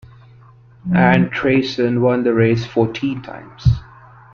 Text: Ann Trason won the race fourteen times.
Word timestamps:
Ann 0.95 1.29
Trason 1.29 2.01
won 2.01 2.23
the 2.23 2.33
race 2.33 2.65
fourteen 2.65 3.21
times. 3.21 3.67